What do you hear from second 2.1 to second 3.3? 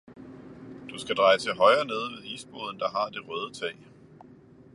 ved isboden, der har det